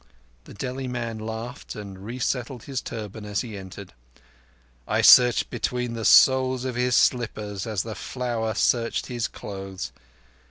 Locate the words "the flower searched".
7.83-9.05